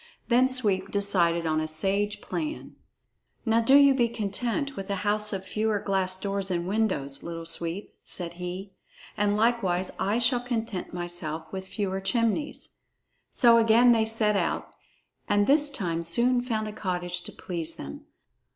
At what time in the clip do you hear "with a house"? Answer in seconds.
4.75-5.31